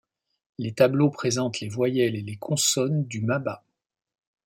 [0.57, 3.63] Les tableaux présentent les voyelles et les consonnes du maba.